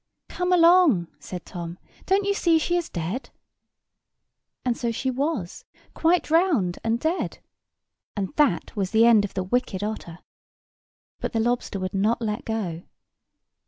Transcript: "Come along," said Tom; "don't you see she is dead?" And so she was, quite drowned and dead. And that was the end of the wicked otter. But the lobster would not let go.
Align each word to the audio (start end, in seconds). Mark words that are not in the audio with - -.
"Come 0.29 0.51
along," 0.51 1.09
said 1.19 1.45
Tom; 1.45 1.77
"don't 2.07 2.25
you 2.25 2.33
see 2.33 2.57
she 2.57 2.75
is 2.75 2.89
dead?" 2.89 3.29
And 4.65 4.75
so 4.75 4.91
she 4.91 5.11
was, 5.11 5.63
quite 5.93 6.23
drowned 6.23 6.79
and 6.83 6.99
dead. 6.99 7.37
And 8.17 8.33
that 8.35 8.75
was 8.75 8.89
the 8.89 9.05
end 9.05 9.25
of 9.25 9.35
the 9.35 9.43
wicked 9.43 9.83
otter. 9.83 10.17
But 11.19 11.33
the 11.33 11.39
lobster 11.39 11.79
would 11.79 11.93
not 11.93 12.19
let 12.19 12.45
go. 12.45 12.81